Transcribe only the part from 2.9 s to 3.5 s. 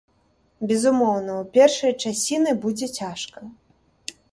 цяжка.